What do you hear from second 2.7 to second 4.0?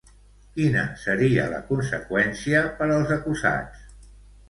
per als acusats?